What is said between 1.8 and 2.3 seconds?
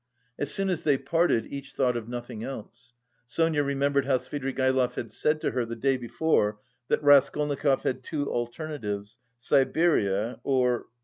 of